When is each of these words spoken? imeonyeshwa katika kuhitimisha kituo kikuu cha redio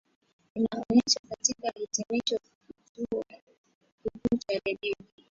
imeonyeshwa 0.55 1.21
katika 1.29 1.71
kuhitimisha 1.71 2.39
kituo 2.39 3.23
kikuu 4.03 4.37
cha 4.37 4.59
redio 4.65 4.95